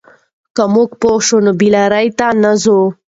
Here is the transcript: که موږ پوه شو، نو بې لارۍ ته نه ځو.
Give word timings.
که 0.55 0.63
موږ 0.73 0.89
پوه 1.01 1.19
شو، 1.27 1.37
نو 1.45 1.51
بې 1.59 1.69
لارۍ 1.75 2.07
ته 2.17 2.27
نه 2.43 2.51
ځو. 2.63 2.79